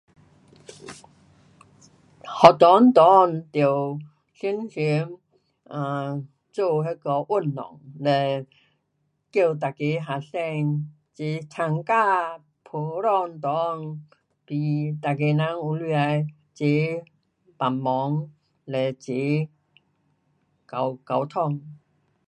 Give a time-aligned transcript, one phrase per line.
[2.39, 3.99] 学堂内得
[4.39, 4.81] 常常
[5.65, 8.41] um 做那个运动，了
[9.31, 13.47] 叫每个学生齐参加普通内，
[14.47, 14.55] 是
[15.03, 17.03] 每个人有能力的齐
[17.55, 18.27] 帮忙，
[18.65, 19.49] 嘞齐
[20.65, 21.61] 沟，沟通。